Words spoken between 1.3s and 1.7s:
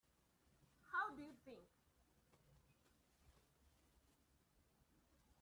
think?